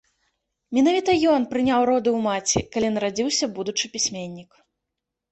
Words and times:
Менавіта 0.75 1.11
ён 1.33 1.43
прыняў 1.51 1.81
роды 1.89 2.09
ў 2.13 2.19
маці, 2.27 2.59
калі 2.75 2.87
нарадзіўся 2.95 3.45
будучы 3.59 3.85
пісьменнік. 3.97 4.57